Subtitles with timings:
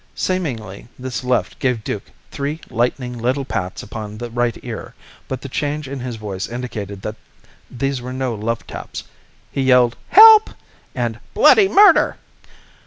[0.15, 4.95] Seemingly this left gave Duke three lightning little pats upon the right ear,
[5.27, 7.17] but the change in his voice indicated that
[7.69, 9.03] these were no love taps.
[9.51, 10.49] He yelled "help!"
[10.95, 12.17] and "bloody murder!"